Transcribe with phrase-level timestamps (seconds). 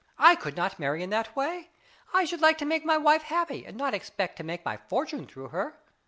[0.17, 1.69] I would not marry in that way;
[2.11, 5.27] I should like to make my wife happy, and not expect to make my fortune
[5.27, 5.77] through her.